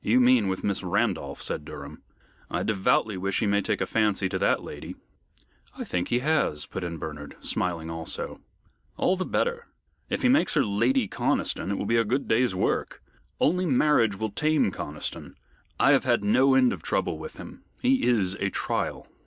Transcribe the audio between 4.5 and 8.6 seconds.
lady" "I think he has," put in Bernard, smiling also.